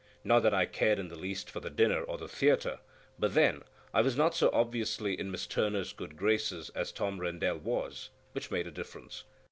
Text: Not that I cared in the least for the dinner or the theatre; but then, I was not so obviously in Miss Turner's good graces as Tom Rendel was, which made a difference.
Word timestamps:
Not 0.23 0.39
that 0.41 0.53
I 0.55 0.65
cared 0.65 0.97
in 0.97 1.09
the 1.09 1.15
least 1.15 1.47
for 1.47 1.59
the 1.59 1.69
dinner 1.69 2.01
or 2.01 2.17
the 2.17 2.27
theatre; 2.27 2.79
but 3.19 3.35
then, 3.35 3.61
I 3.93 4.01
was 4.01 4.17
not 4.17 4.33
so 4.33 4.49
obviously 4.51 5.13
in 5.19 5.29
Miss 5.29 5.45
Turner's 5.45 5.93
good 5.93 6.17
graces 6.17 6.71
as 6.71 6.91
Tom 6.91 7.19
Rendel 7.21 7.59
was, 7.59 8.09
which 8.33 8.49
made 8.49 8.65
a 8.65 8.71
difference. 8.71 9.25